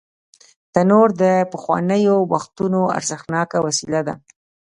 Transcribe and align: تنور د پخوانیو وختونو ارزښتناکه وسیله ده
تنور 0.73 1.07
د 1.21 1.23
پخوانیو 1.51 2.15
وختونو 2.31 2.81
ارزښتناکه 2.97 3.57
وسیله 3.65 3.99
ده 4.07 4.13